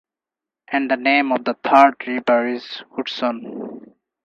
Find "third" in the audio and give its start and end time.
1.63-1.93